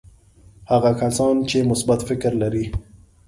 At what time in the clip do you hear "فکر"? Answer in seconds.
2.09-2.31